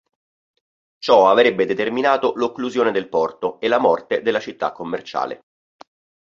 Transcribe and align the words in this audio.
Ciò 0.97 1.29
avrebbe 1.29 1.67
determinato 1.67 2.33
l'occlusione 2.35 2.89
del 2.91 3.07
porto 3.07 3.59
e 3.59 3.67
la 3.67 3.77
morte 3.77 4.23
della 4.23 4.39
città 4.39 4.71
commerciale. 4.71 5.41